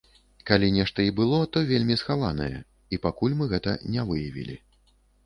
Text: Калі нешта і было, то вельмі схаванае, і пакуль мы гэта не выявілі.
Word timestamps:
Калі 0.49 0.67
нешта 0.77 1.03
і 1.07 1.11
было, 1.19 1.41
то 1.57 1.61
вельмі 1.71 1.97
схаванае, 2.03 2.57
і 2.97 2.99
пакуль 3.05 3.37
мы 3.43 3.49
гэта 3.53 3.75
не 3.97 4.07
выявілі. 4.09 4.57